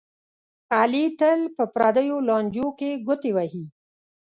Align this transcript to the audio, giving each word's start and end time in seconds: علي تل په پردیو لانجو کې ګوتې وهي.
علي 0.77 1.05
تل 1.19 1.39
په 1.55 1.63
پردیو 1.73 2.17
لانجو 2.27 2.67
کې 2.79 2.89
ګوتې 3.05 3.31
وهي. 3.33 3.65